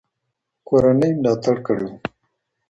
کورنۍ 0.67 1.11
ملاتړ 1.21 1.55
کړی 1.65 1.85
و. 1.91 1.93